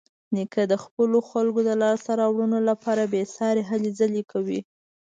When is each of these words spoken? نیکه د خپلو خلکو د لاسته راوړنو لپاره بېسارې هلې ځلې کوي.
نیکه 0.35 0.63
د 0.71 0.73
خپلو 0.83 1.17
خلکو 1.31 1.59
د 1.69 1.71
لاسته 1.81 2.11
راوړنو 2.21 2.59
لپاره 2.69 3.09
بېسارې 3.13 3.61
هلې 3.69 3.91
ځلې 3.99 4.23
کوي. 4.31 4.59